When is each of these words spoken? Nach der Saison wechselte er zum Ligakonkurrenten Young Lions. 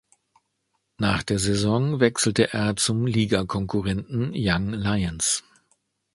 Nach 0.97 1.21
der 1.21 1.37
Saison 1.37 1.99
wechselte 1.99 2.53
er 2.53 2.75
zum 2.75 3.05
Ligakonkurrenten 3.05 4.31
Young 4.33 4.73
Lions. 4.73 5.43